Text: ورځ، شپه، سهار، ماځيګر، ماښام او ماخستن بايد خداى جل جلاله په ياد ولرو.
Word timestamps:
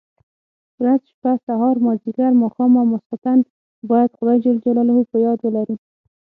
ورځ، 0.81 1.01
شپه، 1.11 1.31
سهار، 1.45 1.75
ماځيګر، 1.85 2.31
ماښام 2.41 2.71
او 2.79 2.85
ماخستن 2.91 3.37
بايد 3.89 4.11
خداى 4.17 4.37
جل 4.43 4.57
جلاله 4.65 4.93
په 5.11 5.17
ياد 5.25 5.39
ولرو. 5.41 5.75